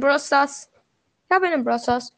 [0.00, 0.70] Brawl Stars.
[1.28, 2.12] Ich habe einen Brawl Stars.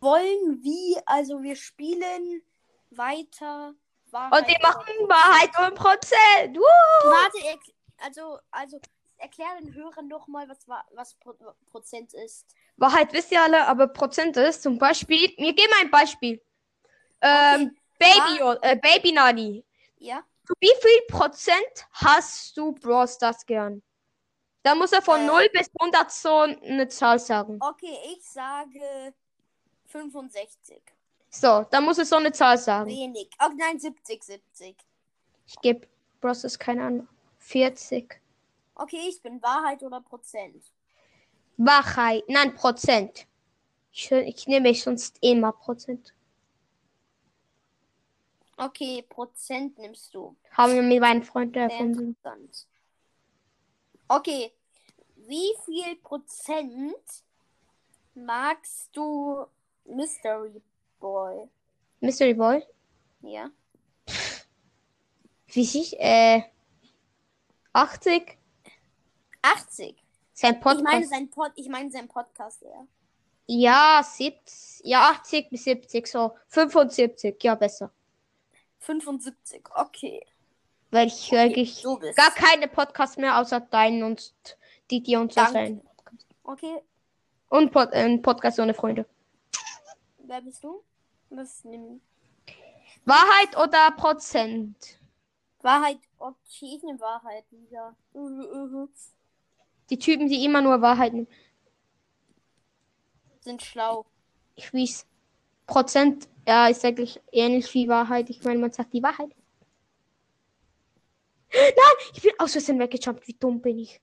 [0.00, 2.42] Wollen wie, also wir spielen
[2.90, 3.74] weiter.
[4.10, 6.56] Wahrheit Und wir machen Wahrheit und Prozent.
[6.56, 6.62] Woo!
[7.04, 7.58] Warte,
[7.98, 8.80] also, also
[9.18, 11.34] erklär den Hörern doch mal, was, wa- was Pro
[11.70, 12.46] Prozent ist.
[12.76, 15.32] Wahrheit wisst ihr alle, aber Prozent ist zum Beispiel.
[15.36, 16.42] Wir geben ein Beispiel.
[17.20, 19.64] Ähm, Baby, äh, Baby Nani.
[19.98, 20.24] Ja?
[20.58, 23.82] Wie viel Prozent hast du Brawl Stars gern?
[24.62, 25.26] Da muss er von Äh.
[25.26, 27.58] 0 bis 100 so eine Zahl sagen.
[27.60, 29.14] Okay, ich sage
[29.86, 30.82] 65.
[31.30, 32.90] So, da muss er so eine Zahl sagen.
[32.90, 33.30] Wenig.
[33.40, 34.76] Oh nein, 70, 70.
[35.46, 35.86] Ich gebe
[36.20, 37.08] Brawl Stars keine Ahnung.
[37.38, 38.20] 40.
[38.74, 40.62] Okay, ich bin Wahrheit oder Prozent.
[41.56, 42.24] Wahrheit.
[42.28, 43.26] Nein, Prozent.
[43.92, 46.14] Ich, ich nehme sonst immer Prozent.
[48.56, 50.36] Okay, Prozent nimmst du.
[50.52, 52.16] Haben wir mit meinen Freunden erfunden.
[52.22, 52.66] interessant.
[54.12, 54.52] Okay,
[55.14, 57.22] wie viel Prozent
[58.12, 59.46] magst du
[59.84, 60.60] Mystery
[60.98, 61.48] Boy?
[62.00, 62.66] Mystery Boy.
[63.20, 63.52] Ja?
[65.46, 66.00] Wie ich?
[66.00, 66.42] Äh.
[67.72, 68.36] 80.
[69.42, 69.94] 80.
[70.32, 70.82] Sein Ich Podcast.
[70.82, 72.84] meine sein Pod, ich meine sein Podcast, ja.
[73.46, 74.86] Ja, 70.
[74.88, 76.08] Ja, 80 bis 70.
[76.08, 76.36] So.
[76.48, 77.40] 75.
[77.44, 77.92] Ja, besser.
[78.80, 79.68] 75.
[79.72, 80.26] Okay.
[80.90, 82.16] Weil ich höre eigentlich Du bist.
[82.16, 84.34] gar keine Podcasts mehr außer deinen und
[84.90, 85.80] die, die uns so sein.
[86.42, 86.78] Okay,
[87.48, 89.06] Und Pod, äh, ein Podcast ohne Freunde.
[90.18, 90.82] wer bist du?
[91.30, 92.00] Was nimm
[93.04, 94.98] Wahrheit oder Prozent?
[95.62, 95.98] Wahrheit.
[96.18, 97.94] Okay, ich nehme Wahrheit wieder.
[99.90, 101.26] Die Typen, die immer nur Wahrheiten.
[103.40, 104.04] Sind schlau.
[104.56, 105.06] Ich weiß.
[105.66, 108.28] Prozent, ja, ist eigentlich ähnlich wie Wahrheit.
[108.28, 109.30] Ich meine, man sagt die Wahrheit.
[111.52, 111.74] Nein,
[112.14, 113.26] ich bin aus Versehen weggejumpt.
[113.26, 114.00] Wie dumm bin ich?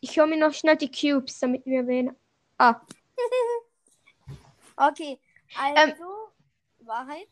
[0.00, 2.14] Ich höre mir noch schnell die Cubes, damit wir wählen.
[2.58, 2.80] Ah,
[4.78, 5.18] Okay,
[5.58, 6.86] also Ähm.
[6.86, 7.28] Wahrheit.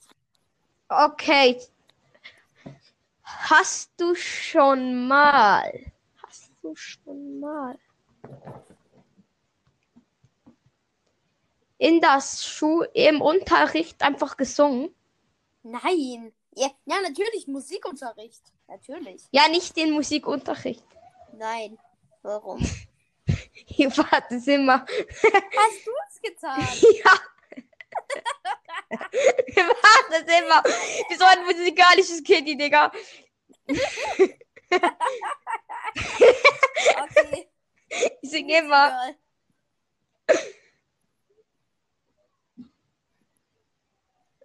[0.88, 1.60] okay.
[3.22, 5.93] Hast du schon mal?
[6.22, 7.78] Hast du schon mal?
[11.78, 14.94] In das Schuh im Unterricht einfach gesungen?
[15.62, 16.32] Nein.
[16.56, 18.53] Ja, ja, natürlich Musikunterricht.
[18.69, 19.22] Natürlich.
[19.30, 20.84] Ja, nicht den Musikunterricht.
[21.32, 21.78] Nein.
[22.22, 22.60] Warum?
[23.66, 24.86] Hier warte immer.
[24.86, 26.60] Hast du es getan?
[27.04, 27.12] Ja.
[28.91, 30.62] Warte immer.
[31.08, 32.92] Wie so ein musikalisches Kind, Digga.
[36.97, 37.48] Okay.
[38.22, 39.14] Ich singe immer.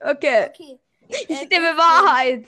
[0.02, 0.50] Okay.
[0.50, 0.79] Okay.
[1.09, 2.46] Ich Ähm, nehme Wahrheit.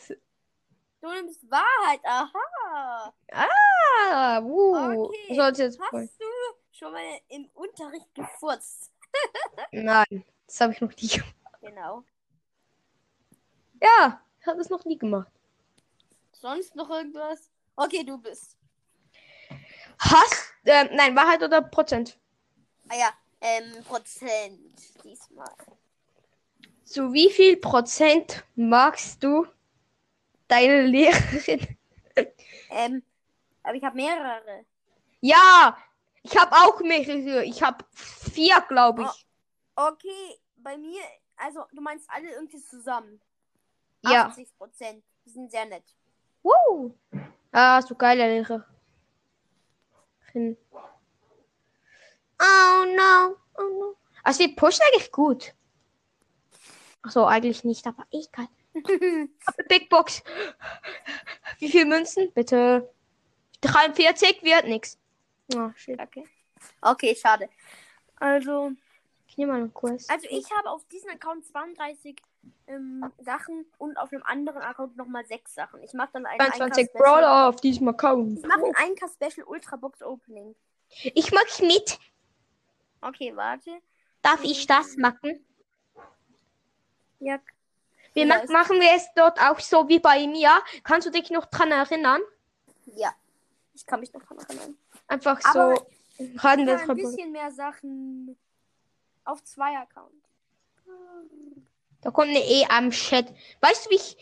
[1.02, 2.00] Du nimmst Wahrheit.
[2.04, 3.14] Aha.
[3.32, 5.08] Ah, uh.
[5.08, 5.36] Okay.
[5.36, 5.80] Sollte jetzt.
[5.80, 6.26] Hast du
[6.72, 8.92] schon mal im Unterricht gefurzt?
[9.72, 11.36] Nein, das habe ich noch nie gemacht.
[11.62, 12.04] Genau.
[13.82, 15.32] Ja, ich habe es noch nie gemacht.
[16.32, 17.50] Sonst noch irgendwas?
[17.76, 18.58] Okay, du bist.
[19.98, 22.18] Hast, ähm, nein, Wahrheit oder Prozent?
[22.90, 24.60] Ah ja, ähm, Prozent
[25.04, 25.54] diesmal.
[26.84, 29.48] Zu wie viel Prozent magst du
[30.52, 31.78] deine Lehrerin?
[32.70, 33.04] Ähm,
[33.64, 34.66] aber ich habe mehrere.
[35.22, 35.78] Ja,
[36.24, 37.46] ich habe auch mehrere.
[37.46, 39.28] Ich habe vier, glaube ich.
[39.76, 41.02] Okay, bei mir,
[41.38, 43.22] also du meinst alle irgendwie zusammen.
[44.04, 44.28] Ja.
[44.28, 45.04] 80 Prozent.
[45.26, 45.84] Die sind sehr nett.
[46.44, 46.96] Woo.
[47.52, 48.64] Ah, so geile Lehrerin.
[52.40, 53.96] Oh no, oh no.
[54.24, 55.54] Also wir pushen eigentlich gut.
[57.04, 58.48] Achso, eigentlich nicht, aber egal.
[59.70, 60.24] Big Box.
[61.60, 62.32] Wie viel Münzen?
[62.34, 62.90] Bitte.
[63.62, 64.98] 43 wird nix.
[65.56, 66.00] Oh, shit.
[66.00, 66.24] okay.
[66.82, 67.50] Okay, schade.
[68.18, 68.72] Also,
[69.28, 70.08] Ich nehme mal einen Kurs.
[70.10, 72.16] also ich habe auf diesem Account 32
[72.68, 75.84] ähm, Sachen und auf einem anderen Account nochmal 6 Sachen.
[75.84, 78.40] Ich mache dann ein 22 1K Brawler auf diesem Account.
[78.40, 80.56] Ich mache ein 1K Special Ultra Box Opening.
[81.04, 82.00] Ich mag mit.
[83.02, 83.72] Okay, warte.
[84.22, 85.44] Darf ich das machen?
[87.20, 87.40] Ja,
[88.14, 90.52] Wir ma- machen wir es dort auch so wie bei mir.
[90.84, 92.22] Kannst du dich noch dran erinnern?
[92.96, 93.14] ja.
[93.74, 94.78] Ich kann mich noch dran erinnern.
[95.08, 95.88] Einfach Aber so.
[96.20, 96.94] Ja, ein drüber.
[96.94, 98.38] bisschen mehr Sachen
[99.24, 100.14] auf zwei Accounts.
[102.02, 103.34] Da kommt eine E am Chat.
[103.62, 104.18] Weißt du, wie ich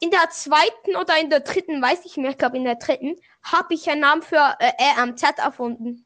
[0.00, 3.20] in der zweiten oder in der dritten, weiß ich mehr, ich glaube in der dritten,
[3.42, 6.04] habe ich einen Namen für äh, E am Z erfunden.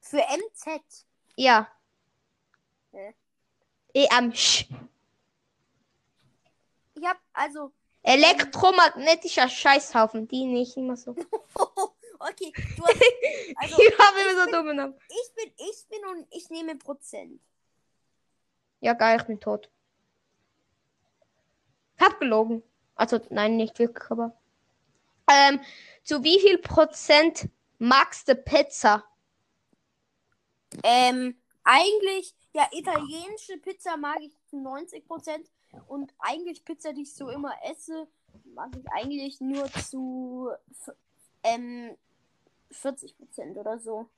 [0.00, 0.80] Für MZ.
[1.36, 1.68] Ja.
[2.92, 3.14] Hä?
[3.94, 4.66] E am Sch.
[7.04, 7.70] Ich habe also.
[8.02, 10.26] Elektromagnetischer Scheißhaufen.
[10.26, 11.14] Die nicht immer so.
[12.16, 12.94] Okay, du hast,
[13.56, 14.94] also ich habe immer so bin- dumme Namen.
[15.08, 17.38] ich bin, ich bin und ich nehme Prozent.
[18.80, 19.68] Ja, geil, ich bin tot.
[21.98, 22.62] Ich hab gelogen.
[22.94, 24.34] Also, nein, nicht wirklich, aber.
[25.30, 25.60] Ähm,
[26.02, 29.04] zu wie viel Prozent magst du Pizza?
[30.82, 35.44] Ähm, eigentlich, ja, italienische Pizza mag ich zu 90%
[35.88, 38.06] und eigentlich Pizza, die ich so immer esse,
[38.54, 40.50] mag ich eigentlich nur zu
[41.42, 41.96] ähm,
[42.72, 44.08] 40% oder so.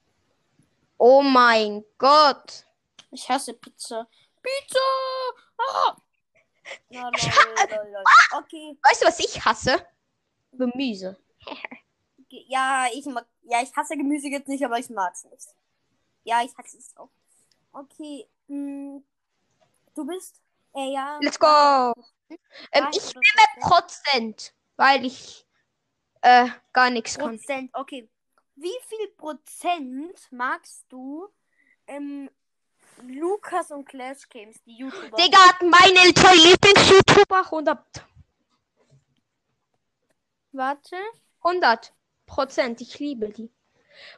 [0.98, 2.66] Oh mein Gott.
[3.10, 4.06] Ich hasse Pizza.
[4.42, 4.78] Pizza!
[5.58, 5.96] Ah!
[6.90, 8.04] Ja, lol, lol, lol.
[8.38, 9.86] Okay, Weißt du, was ich hasse?
[10.52, 11.16] Gemüse.
[12.28, 15.48] ge- ja, ich mag, ja, ich hasse Gemüse jetzt nicht, aber ich mag's nicht.
[16.24, 17.10] Ja, ich hasse es auch.
[17.72, 19.00] Okay, mh,
[19.94, 20.40] du bist,
[20.76, 21.18] äh, ja.
[21.22, 21.92] Let's go.
[22.72, 24.52] Ähm, ich nehme Prozent?
[24.76, 25.46] Weil ich
[26.22, 27.36] äh, gar nichts kann.
[27.36, 28.08] Prozent, okay.
[28.56, 31.28] Wie viel Prozent magst du
[31.86, 32.30] ähm,
[33.02, 35.16] Lukas und Clash Games, die YouTuber?
[35.16, 38.06] Digga, meine zwei Lieblings-YouTuber 100.
[40.52, 40.96] Warte.
[41.42, 41.92] 100
[42.26, 42.80] Prozent.
[42.80, 43.50] Ich liebe die.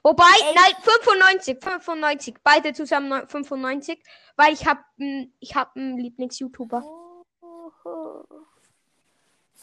[0.02, 0.54] Wobei, Echt?
[0.54, 2.34] nein, 95, 95.
[2.42, 4.02] Beide zusammen neun- 95,
[4.36, 4.80] weil ich habe
[5.40, 6.82] ich hab einen Lieblings-YouTuber.
[6.84, 7.72] Oh,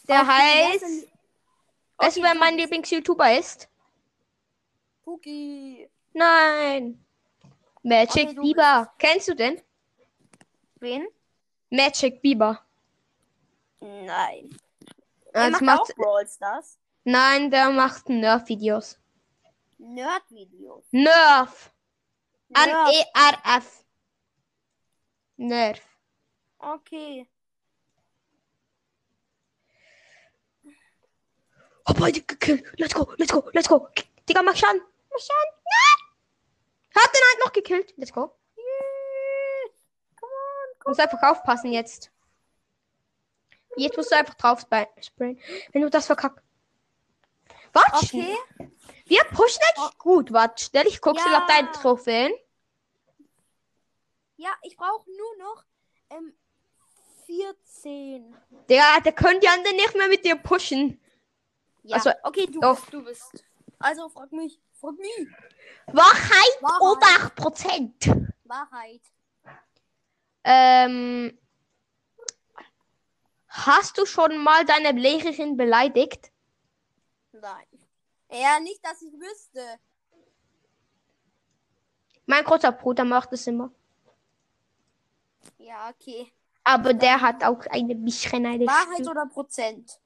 [0.07, 1.07] Der Okay, heißt, sind-
[1.97, 3.69] weißt du, Okay, wer mein bist- Lieblings-YouTuber ist?
[5.05, 5.89] Cookie.
[6.13, 7.03] Nein.
[7.83, 8.93] Magic Okay, Bieber.
[8.97, 9.61] Kennst du den?
[10.79, 11.07] Wen?
[11.69, 12.61] Magic Bieber.
[13.79, 14.49] Nein.
[15.33, 16.77] Er Er macht, macht, auch Brawl Stars.
[17.03, 18.97] nein, der macht Nerf-Videos.
[19.85, 20.85] Nerd-Videos.
[20.91, 21.71] Nerf.
[22.49, 22.89] E Nerd.
[22.89, 23.85] N-E-R-F.
[25.37, 25.81] Nerf.
[26.57, 27.29] Okay.
[31.87, 32.63] Oh, beide gekillt.
[32.79, 33.87] Let's go, let's go, let's go.
[34.27, 34.81] Digga, mach Schaden.
[35.11, 35.51] Mach Schaden.
[35.63, 37.03] Nein.
[37.03, 37.93] Hat den halt noch gekillt.
[37.97, 38.35] Let's go.
[38.57, 39.69] Yeah.
[40.19, 42.11] Come on, Muss einfach aufpassen jetzt.
[43.77, 45.39] Jetzt musst du einfach drauf sprayen.
[45.73, 46.43] Wenn du das verkackst.
[47.73, 48.05] Warte.
[48.05, 48.37] Okay.
[49.05, 50.33] Wir pushen eigentlich gut.
[50.33, 50.87] Warte, schnell.
[50.87, 51.37] Ich guck Ja.
[51.39, 52.33] auf deine Trophäen.
[54.37, 55.63] Ja, ich brauche nur noch
[56.09, 56.33] ähm,
[57.25, 58.35] 14.
[58.69, 60.99] Der, der könnte ja dann nicht mehr mit dir pushen.
[61.83, 61.97] Ja.
[61.97, 63.43] Also, okay, du bist, du bist.
[63.79, 64.59] Also frag mich.
[64.73, 65.27] Frag mich.
[65.87, 66.81] Wahrheit, Wahrheit.
[66.81, 67.07] oder
[67.47, 68.33] 8%.
[68.45, 69.01] Wahrheit.
[70.43, 71.37] Ähm.
[73.47, 76.29] Hast du schon mal deine Lehrerin beleidigt?
[77.31, 77.65] Nein.
[78.31, 79.79] Ja, nicht, dass ich wüsste.
[82.25, 83.71] Mein großer Bruder macht es immer.
[85.57, 86.31] Ja, okay.
[86.63, 89.11] Aber der hat auch eine bisschen eine Wahrheit Stimme.
[89.11, 89.99] oder Prozent?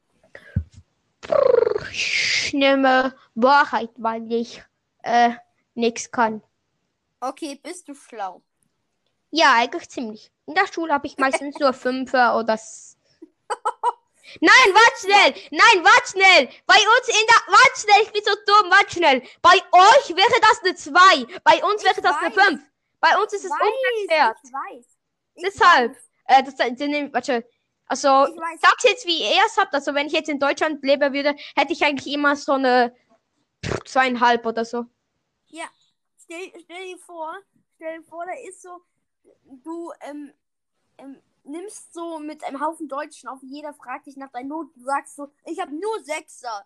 [1.91, 4.61] Ich nehme Wahrheit, weil ich
[5.03, 5.31] äh,
[5.75, 6.41] nichts kann.
[7.21, 8.41] Okay, bist du schlau?
[9.31, 10.31] Ja, eigentlich ziemlich.
[10.47, 12.59] In der Schule habe ich meistens nur Fünfer oder.
[14.41, 15.43] Nein, warte schnell!
[15.51, 16.49] Nein, warte schnell!
[16.65, 17.53] Bei uns in der.
[17.53, 19.21] Warte schnell, ich bin so dumm, warte schnell!
[19.41, 21.39] Bei euch wäre das eine 2.
[21.43, 22.45] Bei uns wäre das eine weiß.
[22.45, 22.63] 5.
[22.99, 24.37] Bei uns ist es umgekehrt.
[24.43, 24.85] Ich weiß.
[25.35, 25.91] Ich Deshalb.
[25.93, 26.09] Weiß.
[26.25, 27.49] Äh, das, das, warte.
[27.87, 29.73] Also, Ich sag's jetzt, wie ihr es habt.
[29.73, 32.95] Also, wenn ich jetzt in Deutschland leben würde, hätte ich eigentlich immer so eine
[33.85, 34.85] zweieinhalb oder so.
[35.47, 35.65] Ja,
[36.23, 37.35] stell, stell dir vor,
[37.75, 38.81] stell dir vor, da ist so,
[39.63, 40.33] du ähm,
[40.99, 44.85] ähm, nimmst so mit einem Haufen Deutschen auf, jeder fragt dich nach deinen Noten, du
[44.85, 46.65] sagst so, ich habe nur Sechser.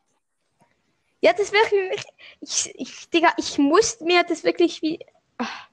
[1.22, 2.06] Ja, das mich.
[2.42, 5.00] Ich, ich, Digga, ich muss mir das wirklich wie.
[5.38, 5.70] Ach,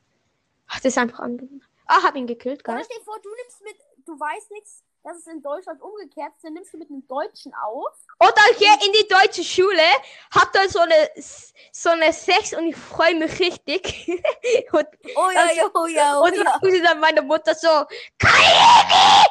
[0.77, 1.63] das ist einfach angenehm.
[1.87, 2.81] Ah, hab ihn gekillt, geil.
[2.85, 3.77] stell dir vor, du nimmst mit,
[4.07, 7.55] du weißt nichts, dass es in Deutschland umgekehrt ist, dann nimmst du mit einem Deutschen
[7.55, 7.95] auf.
[8.21, 9.83] Oder hier in die deutsche Schule
[10.35, 10.95] habt ihr so eine
[11.73, 14.09] so eine 6 und ich freue mich richtig.
[14.73, 16.45] und Oh ja, Also- oh ja, oh und ja.
[16.45, 17.69] dann ruft dann meine Mutter so,
[18.19, 19.25] Kai!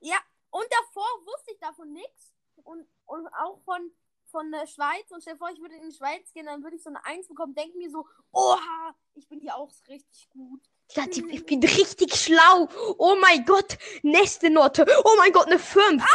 [0.00, 0.18] Ja,
[0.50, 2.32] und davor wusste ich davon nichts.
[2.62, 3.90] Und, und auch von,
[4.26, 5.10] von der Schweiz.
[5.10, 7.04] Und stell dir vor, ich würde in die Schweiz gehen, dann würde ich so eine
[7.04, 10.62] Eins bekommen, denke mir so, oha, ich bin hier auch richtig gut.
[10.96, 12.68] Ich bin richtig schlau.
[12.98, 14.86] Oh mein Gott, nächste Note.
[15.04, 16.02] Oh mein Gott, eine 5.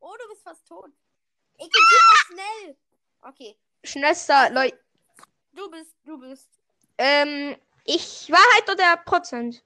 [0.00, 0.90] Oh, du bist fast tot.
[1.58, 2.76] Ich bin super schnell.
[3.22, 4.78] Okay, Schnellster, Leute.
[5.52, 6.48] du bist, du bist.
[6.98, 9.64] Ähm, ich Wahrheit oder Prozent?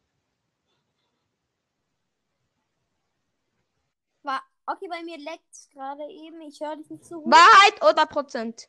[4.22, 6.40] War, okay, bei mir leckt gerade eben.
[6.42, 7.32] Ich höre dich nicht so gut.
[7.32, 8.68] Wahrheit oder Prozent?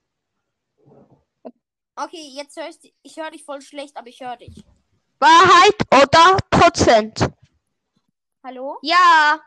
[1.95, 2.93] Okay, jetzt höre ich dich.
[3.01, 4.63] Ich höre dich voll schlecht, aber ich höre dich.
[5.19, 7.29] Wahrheit oder Prozent?
[8.43, 8.77] Hallo?
[8.81, 9.39] Ja.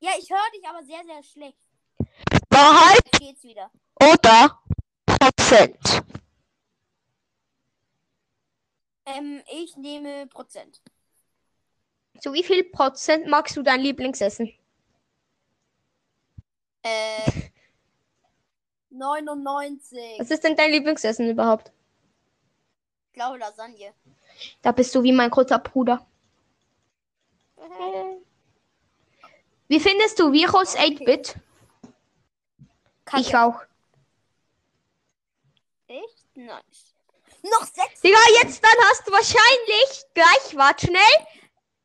[0.00, 1.58] Ja, ich höre dich aber sehr, sehr schlecht.
[2.50, 3.70] Wahrheit Jetzt geht's wieder.
[4.00, 4.60] oder
[5.06, 6.02] Prozent.
[9.06, 10.80] Ähm, ich nehme Prozent.
[12.20, 14.52] Zu wie viel Prozent magst du dein Lieblingsessen?
[16.82, 17.30] Äh,
[18.90, 20.20] 99.
[20.20, 21.72] Was ist denn dein Lieblingsessen überhaupt?
[23.08, 23.92] Ich glaube Lasagne.
[24.62, 26.06] Da bist du wie mein großer Bruder.
[29.68, 31.36] Wie findest du Virus 8-Bit?
[33.16, 33.62] Ich auch.
[35.86, 36.36] Echt?
[36.36, 36.94] Nice.
[37.42, 38.00] Noch sechs.
[38.00, 41.26] Digga, jetzt dann hast du wahrscheinlich gleich, warte schnell.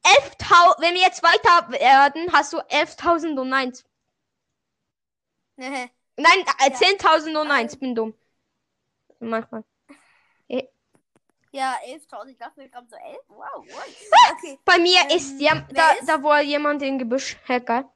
[0.04, 3.84] 11.000, wenn wir jetzt weiter werden, hast du 11.001.
[5.58, 8.14] Nein, äh, 10.001, bin dumm.
[9.20, 9.64] Manchmal.
[11.54, 12.32] Ja, 11.000.
[12.32, 13.20] Ich dachte, wir kommen so 11.
[13.28, 13.84] Wow, wow.
[14.34, 14.60] Okay.
[14.66, 16.10] Bei mir Ähm, ist ja, da, ist?
[16.10, 17.38] da war jemand im Gebüsch.
[17.48, 17.92] Hacker.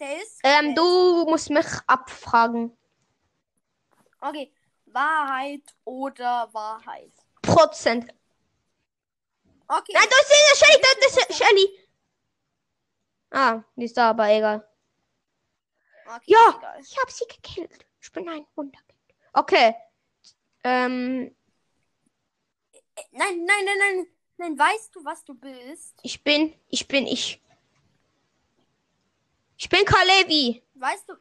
[0.00, 0.40] Der ist.
[0.44, 2.76] Ähm, du musst mich abfragen.
[4.20, 4.52] Okay.
[4.86, 7.12] Wahrheit oder Wahrheit?
[7.42, 8.12] Prozent.
[9.68, 9.92] Okay.
[9.92, 11.78] Nein, das ist Shelly, das ist Shelly.
[13.30, 14.68] Ah, die ist da, aber egal.
[16.06, 16.54] okay Ja.
[16.58, 16.80] Egal.
[16.80, 17.86] Ich habe sie gekillt.
[18.00, 18.98] Ich bin ein Wunderkind.
[19.32, 19.74] Okay.
[20.64, 21.37] Ähm, Äh,
[23.12, 24.06] Nein, nein, nein, nein.
[24.40, 25.98] Nein, weißt du, was du bist?
[26.02, 27.42] ich bin, ich bin ich.
[29.56, 30.62] Ich bin Kalevi.
[30.74, 31.14] Weißt du.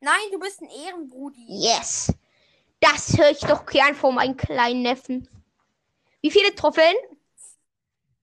[0.00, 1.44] Nein, du bist ein Ehrenbrudi.
[1.46, 2.12] Yes.
[2.80, 5.28] Das höre ich doch gern von meinem kleinen Neffen.
[6.22, 6.96] Wie viele Trophäen?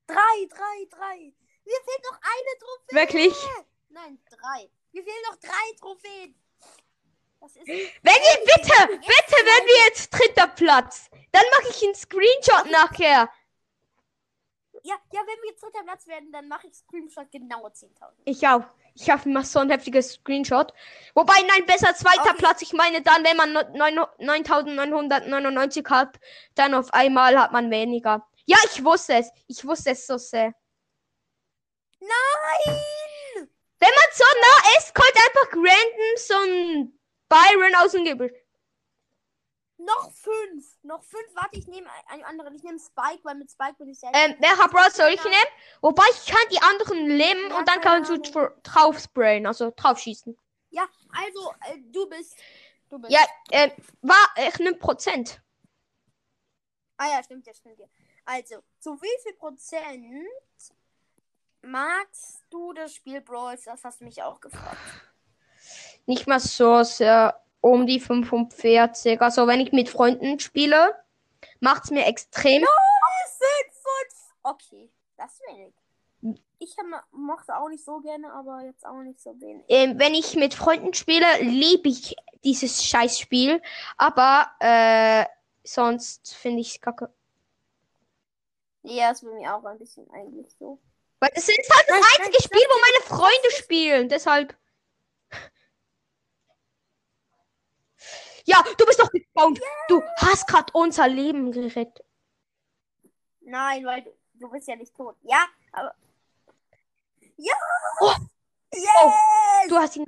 [0.08, 1.18] Drei, drei, drei.
[1.18, 2.96] Mir fehlt noch eine Trophäe.
[3.00, 3.34] Wirklich?
[3.90, 4.70] Nein, drei.
[4.92, 6.36] Mir fehlen noch drei Trophäen.
[7.41, 7.67] Das ist.
[7.67, 7.77] Wenn
[8.13, 13.29] ihr bitte, bitte, wenn wir jetzt dritter Platz, dann mache ich einen Screenshot nachher.
[14.84, 17.89] Ja, ja, wenn wir jetzt dritter Platz werden, dann mache ich Screenshot genau 10.000.
[18.25, 18.63] Ich auch.
[18.96, 20.74] Ich habe immer so ein heftiges Screenshot.
[21.15, 22.38] Wobei, nein, besser zweiter Okay.
[22.38, 22.62] Platz.
[22.62, 26.17] Ich meine dann, wenn man neun- 9999 hat,
[26.55, 28.25] dann auf einmal hat man weniger.
[28.46, 29.29] Ja, ich wusste es.
[29.48, 30.53] Ich wusste es so sehr.
[32.00, 32.79] Nein!
[33.81, 36.99] Wenn man so nah ist, kommt einfach random so ein
[37.30, 38.34] Byron aus dem Gebüsch.
[39.78, 40.78] Noch fünf.
[40.84, 41.34] Noch fünf.
[41.36, 42.54] Warte, ich nehme einen anderen.
[42.54, 44.12] Ich nehme Spike, weil mit Spike bin ich sehr.
[44.14, 45.36] Ähm, wer hat Brawl soll ich nehmen?
[45.82, 49.72] Wobei ich kann die anderen lähmen Ja, und dann kannst du dr- drauf sprayen, also
[49.74, 50.38] drauf schießen.
[50.72, 52.36] Ja, also, äh, du bist.
[52.90, 53.14] Du bist.
[53.14, 53.22] Ja,
[53.52, 53.72] ähm,
[54.02, 55.42] war, ich nehme Prozent.
[56.98, 57.88] Ah ja, stimmt ja, stimmt ja.
[58.26, 60.30] Also, zu wie viel Prozent
[61.62, 63.58] magst du das Spiel Brawl?
[63.64, 64.78] Das hast du mich auch gefragt.
[66.10, 69.22] Nicht mal so sehr um die 45.
[69.22, 70.96] Also wenn ich mit Freunden spiele,
[71.60, 72.63] macht's mir extrem.
[72.63, 74.34] Fünf.
[74.42, 75.74] Okay, das ist wenig.
[76.58, 79.63] Ich hab- mochte auch nicht so gerne, aber jetzt auch nicht so wenig.
[79.68, 83.62] Ähm, wenn ich mit Freunden spiele, liebe ich dieses Scheißspiel.
[83.98, 85.25] Aber äh,
[85.63, 87.13] sonst finde ich es kacke.
[88.82, 90.80] Ja, ist bei mir auch ein bisschen eigentlich so.
[91.20, 94.10] Weil es ist halt das einzige Spiel, wo meine Freunde spielen.
[94.10, 94.56] Deshalb.
[98.46, 99.60] Ja, du bist doch gespawnt.
[99.88, 102.05] Du hast gerade unser Leben gerettet.
[103.41, 105.15] Nein, weil du, du bist ja nicht tot.
[105.24, 105.96] Ja, aber.
[107.38, 107.53] Ja!
[108.01, 108.13] Oh.
[108.74, 109.67] Yes!
[109.67, 110.05] Du hast ihn.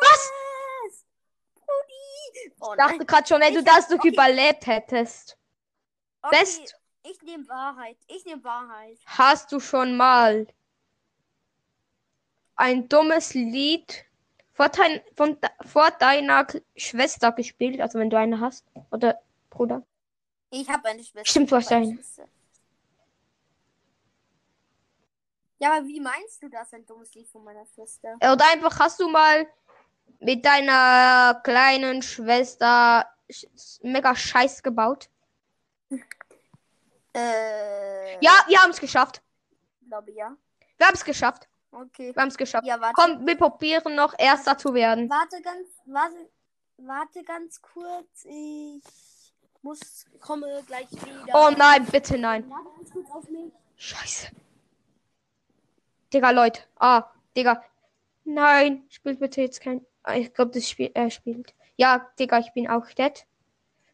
[0.00, 0.32] Was?
[0.84, 1.04] Yes!
[1.54, 2.54] Brudi!
[2.60, 4.08] Oh Ich dachte gerade schon, wenn du das noch okay.
[4.08, 5.38] überlebt hättest.
[6.22, 7.96] Okay, Best Ich nehme Wahrheit.
[8.08, 8.98] Ich nehme Wahrheit.
[9.06, 10.46] hast du schon mal
[12.56, 14.04] ein dummes Lied
[14.54, 16.46] vor, dein, von, vor deiner
[16.76, 17.80] Schwester gespielt?
[17.80, 18.64] Also wenn du eine hast.
[18.90, 19.20] Oder
[19.50, 19.82] Bruder.
[20.50, 21.26] Ich habe eine Schwester.
[21.28, 21.98] Stimmt, du hast eine.
[25.58, 28.14] Ja, aber wie meinst du das, ein dummes Lied von meiner Schwester?
[28.16, 29.46] Oder einfach hast du mal
[30.20, 35.08] mit deiner kleinen Schwester sch- mega Scheiß gebaut?
[37.14, 38.14] Äh.
[38.20, 39.22] Ja, wir haben es geschafft.
[39.86, 40.36] Glaube ja.
[40.76, 41.48] Wir haben es geschafft.
[41.74, 42.14] Okay.
[42.14, 42.66] Wir haben es geschafft.
[42.66, 42.78] Ja.
[42.94, 45.10] Komm, wir probieren noch Erster zu werden.
[45.10, 46.30] Warte ganz, warte,
[46.76, 48.24] warte ganz kurz.
[48.24, 48.82] Ich
[49.62, 51.34] muss, komme gleich wieder.
[51.34, 52.48] Oh nein, bitte nein.
[52.48, 53.52] Warte ganz kurz auf mich.
[53.76, 54.28] Scheiße.
[56.12, 56.62] Digga, Leute.
[56.78, 57.64] Ah, Digga.
[58.22, 59.84] Nein, spielt bitte jetzt kein.
[60.04, 61.54] Ah, Ich glaube, das Spiel er spielt.
[61.76, 63.26] Ja, Digga, ich bin auch dead.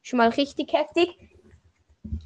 [0.02, 1.16] Schon mal richtig heftig.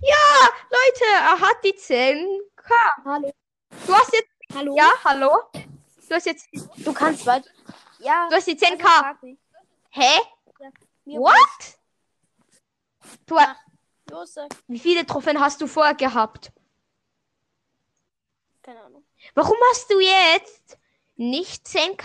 [0.01, 2.73] Ja, Leute, er hat die 10k.
[3.05, 3.33] Hallo.
[3.87, 4.34] Du hast jetzt.
[4.53, 4.77] Hallo?
[4.77, 5.31] Ja, hallo?
[6.09, 6.49] Du hast jetzt.
[6.77, 7.49] Du kannst weiter.
[7.99, 8.29] Ja.
[8.29, 8.83] Du hast die also 10k.
[8.83, 9.39] frag mich.
[9.91, 10.11] Hä?
[11.05, 11.79] Mir What?
[13.27, 13.57] Du, Ja.
[14.11, 14.55] Los, sag.
[14.69, 16.53] wie viele Trophäen hast du vorher gehabt?
[18.63, 19.05] Keine Ahnung.
[19.35, 20.79] Warum hast du jetzt
[21.17, 22.05] nicht 10k?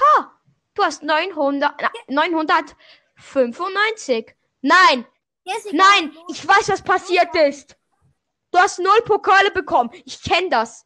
[0.73, 4.35] Du hast 900, na, 995.
[4.61, 5.05] Nein,
[5.43, 7.75] Ja, nein, ich weiß, was passiert ist.
[8.51, 9.89] Du hast null Pokale bekommen.
[10.05, 10.85] Ich kenne das.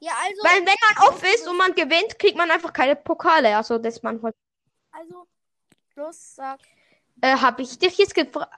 [0.00, 0.42] Ja, also.
[0.42, 3.56] Weil wenn man off ist und man gewinnt, kriegt man einfach keine Pokale.
[3.56, 4.34] Also das man halt.
[4.90, 5.26] Also.
[5.94, 6.60] Los, sag.
[7.20, 8.52] Äh, habe ich dich jetzt gefragt?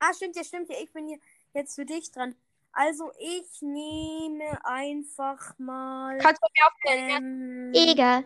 [0.00, 0.76] Ah, stimmt ja, stimmt ja.
[0.80, 1.18] Ich bin hier
[1.54, 2.34] jetzt für dich dran.
[2.72, 6.18] Also, ich nehme einfach mal.
[6.18, 7.72] Kannst du mir aufstellen?
[7.74, 8.24] Ähm, Egal.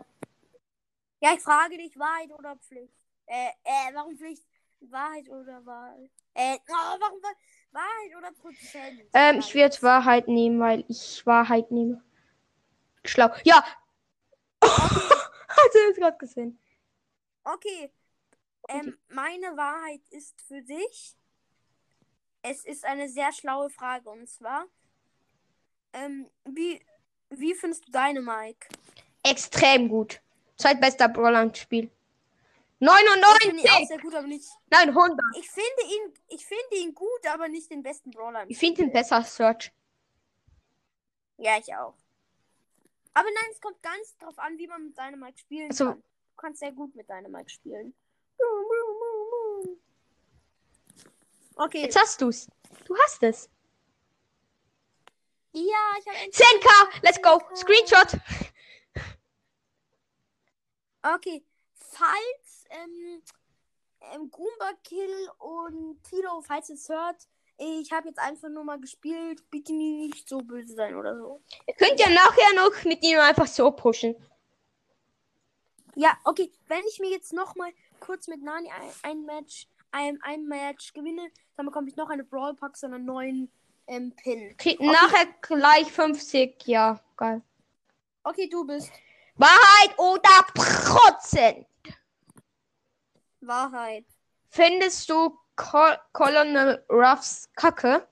[1.21, 2.95] ja, ich frage dich, Wahrheit oder Pflicht?
[3.27, 4.45] Äh, äh, warum Pflicht?
[4.81, 6.09] Wahrheit oder Wahl?
[6.35, 7.35] Äh, oh, warum Wahl?
[7.73, 9.03] Wahrheit oder Prozent?
[9.13, 12.03] Ähm, ich werde Wahrheit nehmen, weil ich Wahrheit nehme.
[13.09, 13.29] Schlau.
[13.45, 13.65] Ja.
[14.63, 16.59] Hast du das gerade gesehen?
[17.45, 17.93] Okay.
[18.69, 21.17] Ähm, meine Wahrheit ist für dich.
[22.43, 24.67] Es ist eine sehr schlaue Frage und zwar,
[25.93, 26.81] ähm, wie,
[27.31, 28.69] wie findest du deine Mike?
[29.23, 30.21] Extrem gut.
[30.57, 31.91] Zweitbester Brawler-Spiel.
[32.79, 33.89] Ich finde ihn auch 99!
[33.89, 34.49] sehr gut, aber nicht.
[34.71, 35.19] Nein, 100.
[35.39, 38.43] Ich finde ihn, ich finde ihn gut, aber nicht den besten Brawler.
[38.43, 39.73] im Ich finde ihn besser, Search.
[41.39, 41.95] Ja, ich auch.
[43.16, 46.02] Aber nein, es kommt ganz drauf an, wie man mit Dynamite spielen Also- kann.
[46.02, 47.94] Du kannst sehr gut mit Dynamite spielen.
[51.54, 51.80] Okay.
[51.80, 52.46] Jetzt hast du's.
[52.85, 53.49] Du hast es.
[55.52, 57.02] Ja, ich habe 10k!
[57.02, 57.40] Let's go!
[57.56, 58.20] Screenshot!
[61.02, 61.42] Okay.
[61.73, 63.23] Falls ähm,
[64.12, 67.26] ähm, Goomba Kill und Tilo, falls ihr es hört,
[67.59, 69.49] ich habe jetzt einfach nur mal gespielt.
[69.51, 71.43] Bitte nicht so böse sein oder so.
[71.67, 74.15] Ihr könnt ja nachher noch mit ihm einfach so pushen.
[75.95, 76.53] Ja, okay.
[76.69, 80.93] Wenn ich mir jetzt noch mal kurz mit Nani ein, ein Match, ein, ein Match
[80.93, 83.51] gewinne, dann bekomme ich noch eine Brawl Pack, so einen neuen
[83.87, 84.55] ähm, Pin.
[84.59, 86.67] Kriegt nachher gleich 50.
[86.67, 87.43] Ja, geil.
[88.23, 88.91] Okay, du bist
[89.37, 91.67] Wahrheit oder Prozent?
[93.41, 94.05] Wahrheit.
[94.49, 98.07] Findest du Col Colonel Ruffs Kacke?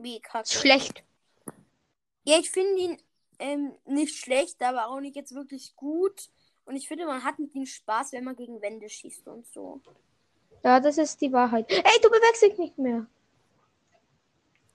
[0.00, 0.48] Wie kacke.
[0.48, 1.02] Schlecht.
[2.24, 3.02] Ja, ich finde ihn
[3.38, 6.28] ähm, nicht schlecht, aber auch nicht jetzt wirklich gut.
[6.64, 9.80] Und ich finde, man hat mit ihm Spaß, wenn man gegen Wände schießt und so.
[10.62, 11.70] Ja, das ist die Wahrheit.
[11.70, 13.06] Ey, du bewegst dich nicht mehr.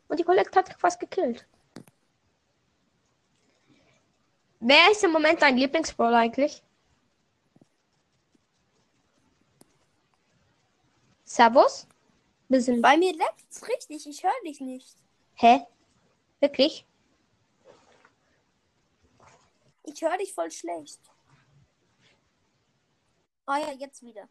[0.08, 1.46] Und die Colette hat fast gekillt.
[4.60, 6.64] Wer ist im Moment dein Lieblingsbrawler eigentlich?
[11.34, 11.88] Servus?
[12.48, 12.80] Bisschen.
[12.80, 14.96] Bei mir leckt's richtig, ich höre dich nicht.
[15.34, 15.66] Hä?
[16.40, 16.86] Wirklich?
[19.82, 21.00] Ich höre dich voll schlecht.
[23.48, 24.30] Ah ja, jetzt wieder.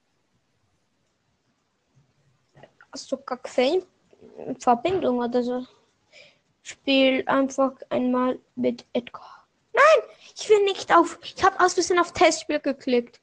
[2.92, 3.84] Hast du gar keine
[4.60, 5.66] Verbindung oder so?
[6.62, 9.48] Spiel einfach einmal mit Edgar.
[9.72, 11.18] Nein, ich will nicht auf.
[11.24, 13.20] Ich habe aus Versehen auf Testspiel geklickt.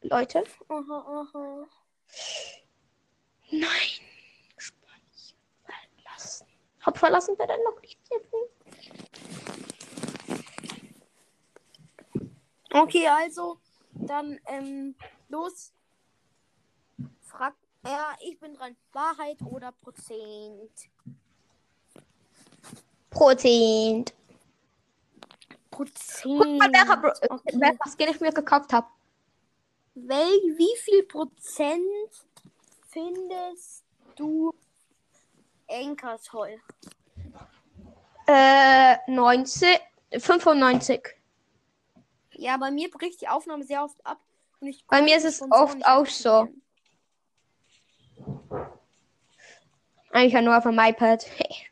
[0.00, 0.44] Leute.
[0.68, 1.66] Aha, aha.
[3.50, 3.68] Nein.
[4.56, 6.46] Speicher verlassen.
[6.80, 7.98] Hab verlassen wir dann noch nicht.
[12.72, 13.58] Okay, also,
[13.92, 14.96] dann, ähm,
[15.28, 15.72] los.
[17.20, 17.54] Frag.
[17.86, 18.76] Ja, ich bin dran.
[18.92, 20.70] Wahrheit oder Prozent?
[23.10, 24.12] Prozent.
[25.70, 26.22] Prozent.
[26.22, 27.60] Guck mal, welcher Bro okay.
[27.60, 28.88] welcher Skin ich mir gekauft habe.
[29.94, 31.80] Wel wie viel Prozent
[32.90, 33.84] findest
[34.16, 34.52] du
[35.66, 36.60] Enker toll?
[38.26, 39.80] Äh, 90,
[40.18, 41.14] 95.
[42.32, 44.18] Ja, bei mir bricht die Aufnahme sehr oft ab.
[44.88, 46.48] Bei mir ist es oft auch so.
[50.10, 51.24] Eigentlich nur auf dem iPad.
[51.38, 51.68] Hey.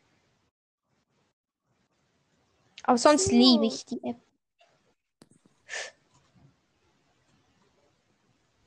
[2.83, 3.31] Aber sonst So.
[3.35, 4.17] liebe ich die App.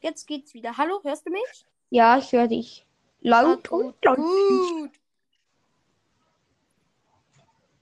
[0.06, 0.76] Jetzt geht's wieder.
[0.76, 1.66] Hallo, hörst du mich?
[1.90, 2.86] Ja, ich höre dich.
[3.22, 4.16] Laut Ah, und laut.
[4.18, 4.92] gut.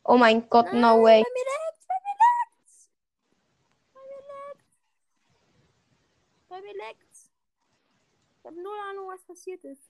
[0.04, 1.22] Oh mein Gott, Nein, no way.
[1.22, 2.88] Bei mir leckt's, bei mir leckt's.
[3.92, 4.78] Bei mir leckt's.
[6.48, 7.30] Bei mir leckt's.
[8.38, 9.82] Ich habe null Ahnung, was passiert ist.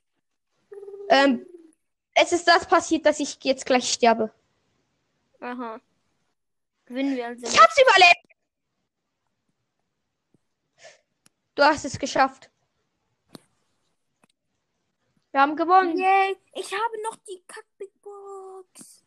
[1.11, 1.47] Ähm,
[2.14, 4.33] es ist das passiert, dass ich jetzt gleich sterbe.
[5.38, 5.81] Aha.
[6.87, 7.47] Gewinnen wir also.
[7.47, 8.13] Ich hab's überlebt.
[11.55, 12.51] Du hast es geschafft.
[15.31, 15.97] Wir haben gewonnen.
[15.97, 16.37] Yay.
[16.55, 19.05] Ich habe noch die Kack Big Box.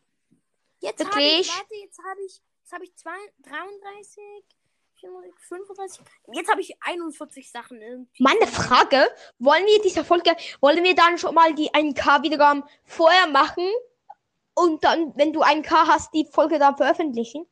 [0.80, 4.22] Jetzt habe ich, warte, jetzt habe ich, jetzt habe ich zwei, 33,
[5.00, 6.04] 34, 35.
[6.32, 8.22] Jetzt habe ich 41 Sachen irgendwie.
[8.22, 13.26] Meine Frage, wollen wir dieser Folge, wollen wir dann schon mal die 1K Wiedergaben vorher
[13.26, 13.68] machen
[14.54, 17.46] und dann, wenn du 1K hast, die Folge dann veröffentlichen?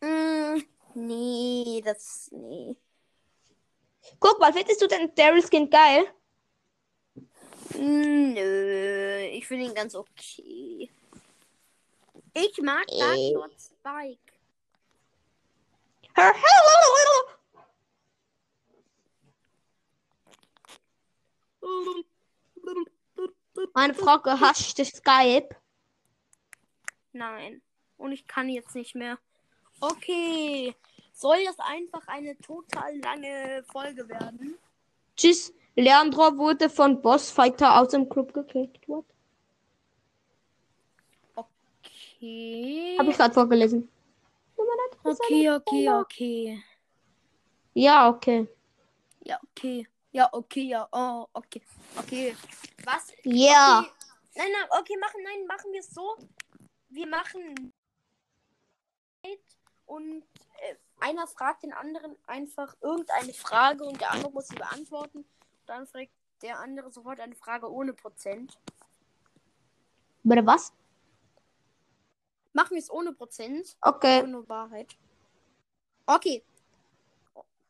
[0.00, 0.62] Mm,
[0.94, 2.76] nee, das, nee.
[4.18, 6.06] Guck mal, findest du den Daryl Skin geil?
[7.78, 10.90] Nö, ich finde ihn ganz okay.
[12.34, 13.16] Ich mag Dark.
[13.32, 14.18] Lord Spike.
[23.74, 25.48] Meine Frage, hast du Skype?
[27.12, 27.62] Nein.
[27.96, 29.18] Und ich kann jetzt nicht mehr.
[29.80, 30.74] Okay.
[31.20, 34.56] Soll das einfach eine total lange Folge werden?
[35.14, 35.52] Tschüss.
[35.76, 38.88] Leandro wurde von Bossfighter aus dem Club gekickt.
[38.88, 39.04] What?
[41.34, 42.96] Okay.
[42.98, 43.90] Habe ich gerade vorgelesen.
[45.04, 46.64] Okay, okay, okay.
[47.74, 48.48] Ja, okay.
[49.22, 49.86] Ja, okay.
[50.12, 50.88] Ja, okay, ja.
[50.90, 51.60] Oh, okay.
[51.98, 52.34] Okay.
[52.84, 53.12] Was?
[53.24, 53.80] Ja.
[53.80, 53.90] Okay.
[54.36, 56.16] Nein, nein, okay, machen, nein, machen wir es so.
[56.88, 57.74] Wir machen
[59.84, 60.22] und
[60.60, 65.24] äh, einer fragt den anderen einfach irgendeine Frage und der andere muss sie beantworten.
[65.66, 68.58] Dann fragt der andere sofort eine Frage ohne Prozent.
[70.22, 70.72] Bitte was?
[72.52, 73.76] Machen wir es ohne Prozent.
[73.80, 74.22] Okay.
[74.22, 74.96] Ohne Wahrheit.
[76.06, 76.42] Okay.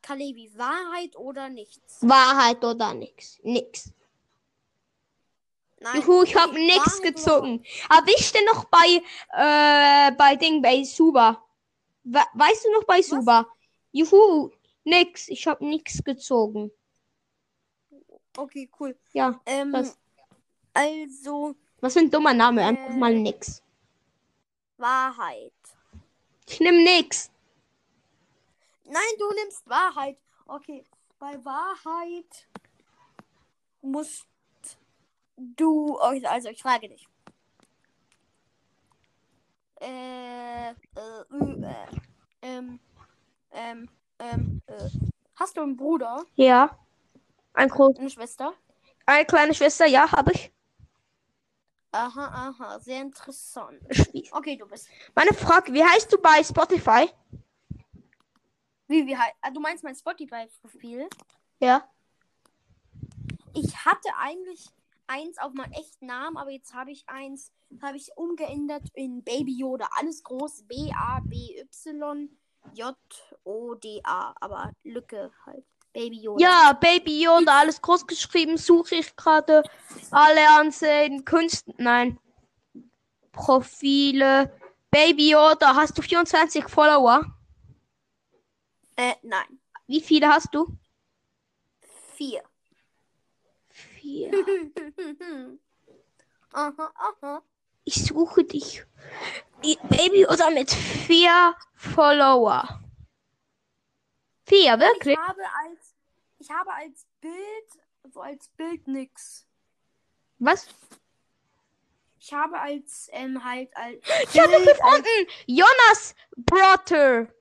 [0.03, 1.99] Kalevi, Wahrheit oder nichts?
[2.01, 3.39] Wahrheit oder nix?
[3.43, 3.93] Nix.
[5.79, 5.97] Nein.
[5.97, 7.65] Juhu, ich habe oder gezogen.
[7.89, 11.43] Aber ich stehe noch bei, äh, bei Ding, bei Suba.
[12.13, 13.47] We weißt du noch bei Suba?
[13.93, 14.51] Juhu,
[14.85, 15.29] nix.
[15.29, 16.71] Ich habe nix gezogen.
[18.37, 18.97] Okay, cool.
[19.13, 19.97] Ja, Ähm, das-
[20.75, 22.63] also was für ein dummer Name.
[22.63, 22.65] Äh.
[22.65, 23.63] Einfach mal nix.
[24.77, 25.53] Wahrheit.
[26.49, 27.31] Ich nehm nix.
[28.85, 30.19] Nein, du nimmst Wahrheit.
[30.47, 30.85] Okay,
[31.19, 32.49] bei Wahrheit
[33.83, 34.27] musst
[35.37, 35.97] du.
[35.97, 37.07] Also, ich frage dich.
[39.81, 41.87] Äh, äh, äh,
[42.43, 42.81] ähm,
[43.53, 43.89] ähm,
[44.19, 44.89] ähm, äh.
[45.37, 46.79] Hast du einen Bruder, Ja.
[47.55, 48.53] Ein groß, eine Schwester?
[49.07, 50.53] eine kleine Schwester, ja, habe ich.
[51.93, 53.81] Aha, aha, sehr interessant.
[54.33, 54.89] Okay, du bist.
[55.15, 57.11] Meine Frage, wie heißt du bei Spotify?
[58.87, 59.35] Wie, wie heißt.
[59.53, 61.09] Du meinst mein Spotify-Profil?
[61.59, 61.89] Ja.
[63.55, 64.69] Ich hatte eigentlich
[65.11, 69.57] eins auf meinen echten Namen, aber jetzt habe ich eins, habe ich umgeändert in Baby
[69.59, 69.89] Yoda.
[69.99, 70.63] Alles groß.
[70.69, 71.65] B-A-B-Y-J-O-D-A.
[74.41, 75.65] Aber Lücke halt.
[75.93, 76.45] Baby Yoda.
[76.45, 79.65] Ja, Baby Yoda, alles groß geschrieben, suche ich gerade
[80.13, 82.17] alle ansehen, Künsten, nein.
[83.33, 84.57] Profile.
[84.91, 87.25] Baby Yoda, hast du 24 Follower?
[88.95, 89.61] Äh, nein.
[89.89, 90.77] Wie viele hast du?
[92.15, 92.45] Vier.
[94.11, 94.33] Vier.
[96.53, 97.43] aha, aha.
[97.85, 98.85] Ich suche dich.
[99.63, 102.81] Baby Yoda mit vier Follower.
[104.47, 105.17] Vier, wirklich?
[105.17, 105.95] Ich habe als,
[106.39, 109.47] ich habe als Bild, so als Bild nix.
[110.41, 110.67] Was?
[112.19, 114.03] Ich habe als, ähm, halt als.
[114.33, 115.27] Ich habe als- unten.
[115.47, 117.33] Jonas Brother.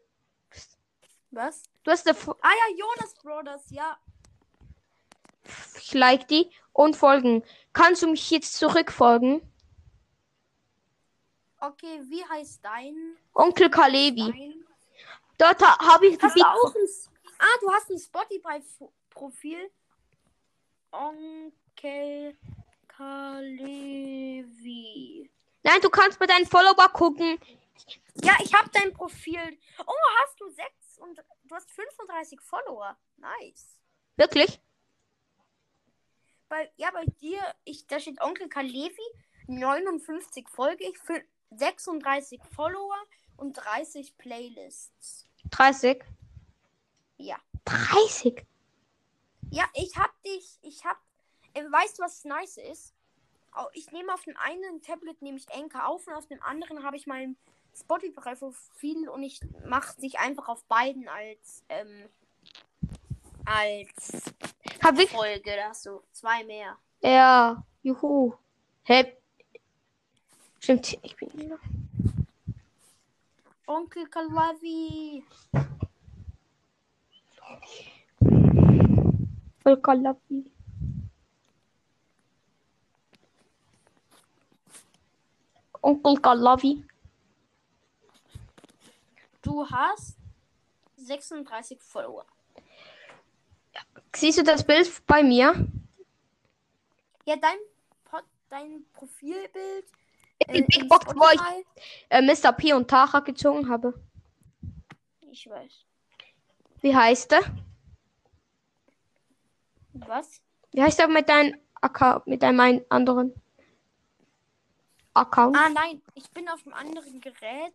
[1.32, 1.64] Was?
[1.84, 3.98] Du hast eine Fo Ah ja, Jonas Brothers, ja.
[5.80, 7.44] Ich like die und folgen.
[7.74, 9.42] Kannst du mich jetzt zurückfolgen?
[11.60, 13.18] Okay, wie heißt dein?
[13.34, 14.32] Onkel Kalevi.
[14.32, 14.66] dein?
[15.38, 16.88] Dort ha habe ich Hast die du auch ein.
[17.40, 19.72] Ah, du hast ein Spotify-Profil.
[20.92, 22.38] Onkel
[22.88, 24.50] Kalevi.
[25.64, 27.40] Nein, du kannst bei deinen Follower gucken.
[28.24, 29.58] Ja, ich habe dein Profil.
[29.86, 32.98] Oh, hast du sechs und du hast 35 Follower.
[33.18, 33.78] Nice.
[34.18, 34.60] Wirklich?
[36.50, 38.98] Bei, ja, bei dir, ich, da steht Onkel Kalevi,
[39.48, 42.98] 59 Folge, ich für 36 Follower
[43.38, 45.28] und 30 Playlists.
[45.52, 46.04] 30.
[47.18, 47.38] Ja.
[47.66, 48.46] 30.
[49.52, 50.98] Ja, ich hab dich, ich hab,
[51.54, 52.94] äh, weißt du, was nice ist?
[53.74, 56.98] Ich nehme auf dem einen Tablet nehme ich Anchor auf und auf dem anderen habe
[56.98, 57.36] ich mein
[57.76, 62.10] Spotify-Profil und ich mache dich einfach auf beiden als, ähm,
[63.46, 64.34] als
[64.82, 65.10] Hab ich?
[65.10, 66.78] Folge, da hast du zwei mehr.
[67.02, 67.64] Ja.
[67.82, 68.34] Juhu.
[68.84, 69.18] Hä?
[70.60, 71.54] Stimmt, ich bin.
[73.68, 75.24] Onkel Kalavi.
[79.64, 80.52] Voll Kalavi.
[85.82, 86.84] Onkel Kalavi.
[89.42, 90.18] Du hast
[90.98, 92.26] 36 Follower.
[94.20, 95.66] Siehst du das Bild bei mir?
[97.24, 97.58] Ja, dein,
[98.50, 99.86] dein Profilbild.
[100.42, 101.66] Die äh, Big in Box, wo ich
[102.10, 102.52] äh, Mr.
[102.52, 103.94] P und Tara gezogen habe.
[105.32, 105.86] Ich weiß.
[106.82, 107.40] Wie heißt der?
[109.94, 110.42] Was?
[110.74, 113.34] Wie heißt der mit deinem Account, mit deinem ein- anderen
[115.14, 115.56] Account?
[115.56, 117.74] Ah, nein, ich bin auf einem anderen Gerät.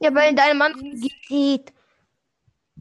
[0.00, 1.72] Ja, weil in deinem anderen Gerät.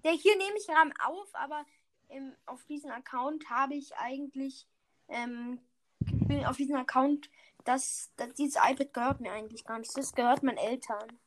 [0.03, 1.65] Der hier nehme ich gerade auf, aber
[2.09, 4.67] ähm, auf diesem Account habe ich eigentlich
[5.07, 5.59] ähm,
[5.99, 7.29] bin auf diesem Account,
[7.63, 9.95] dass, dass dieses iPad gehört mir eigentlich gar nicht.
[9.97, 11.19] Das gehört meinen Eltern.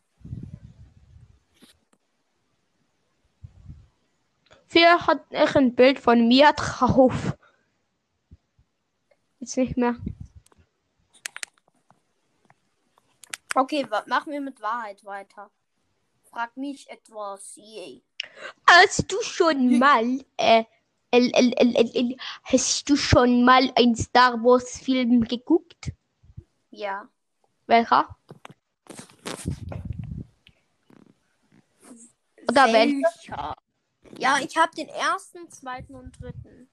[4.71, 7.37] Wer hat echt ein Bild von mir drauf?
[9.41, 9.97] Jetzt nicht mehr.
[13.55, 15.51] Okay, machen wir mit Wahrheit weiter.
[16.25, 17.57] Frag mich etwas.
[17.57, 18.03] Yay.
[18.67, 20.65] Hast du schon mal, äh,
[21.11, 25.93] L, L, hast du schon mal einen Star Wars Film geguckt?
[26.71, 27.09] Ja.
[27.67, 28.17] Welcher?
[32.49, 33.09] Oder welcher?
[33.27, 33.57] Welcher?
[34.19, 36.69] Ja, ich habe den ersten, zweiten und dritten.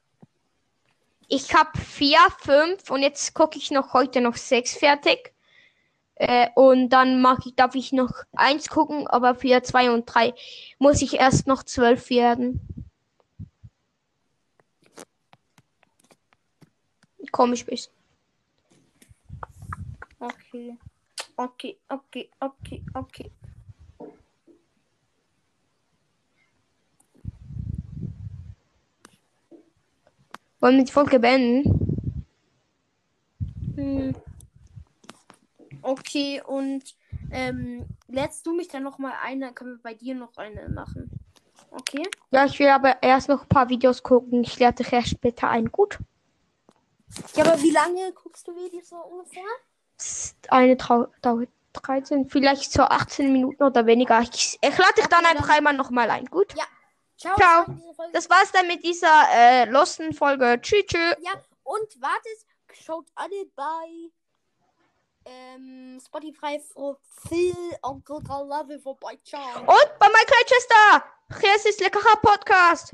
[1.27, 5.34] Ich habe vier, fünf und jetzt gucke ich noch heute noch sechs fertig.
[6.15, 10.33] Äh, und dann mag ich, darf ich noch eins gucken, aber für zwei und drei
[10.79, 12.61] muss ich erst noch zwölf werden.
[17.31, 17.91] Komisch bist.
[20.19, 20.77] Okay.
[21.37, 23.31] Okay, okay, okay, okay.
[30.61, 32.25] Wollen wir die Folge beenden?
[33.75, 34.15] Hm.
[35.85, 36.95] Okay, und
[37.31, 40.67] ähm, lädst du mich dann noch mal ein, dann können wir bei dir noch eine
[40.67, 41.11] machen.
[41.69, 42.01] Okay?
[42.31, 44.41] Ja, ich will aber erst noch ein paar Videos gucken.
[44.41, 45.71] Ich lade dich erst später ein.
[45.71, 45.99] Gut.
[47.35, 49.43] Ja, aber wie lange guckst du Videos so ungefähr?
[49.95, 54.19] Psst, Eine Trau dauert 13, vielleicht so 18 Minuten oder weniger.
[54.21, 56.25] Ich, ich lade dich dann einfach einmal nochmal ein.
[56.25, 56.51] Gut.
[56.57, 56.63] Ja.
[57.15, 57.35] Ciao.
[57.35, 57.65] Ciao.
[58.11, 60.59] Das war's dann mit dieser äh, losten Folge.
[60.63, 61.15] Tschüss, tschüss.
[61.21, 64.09] Ja, und wartet, schaut alle bei
[65.25, 66.59] ähm, Spotify
[68.05, 69.17] Good Love vorbei.
[69.23, 69.59] Ciao.
[69.59, 71.03] Und bei Minecraft Chester.
[71.41, 72.93] Hier ist leckerer Podcast.